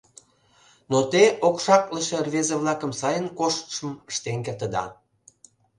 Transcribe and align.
—Но 0.91 0.99
те 1.11 1.23
окшаклыше 1.47 2.17
рвезе-влакым 2.25 2.91
сайын 2.99 3.27
коштшым 3.39 3.91
ыштен 4.11 4.39
кертыда? 4.45 4.85